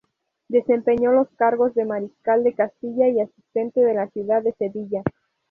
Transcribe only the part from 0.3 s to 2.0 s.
Desempeñó los cargos de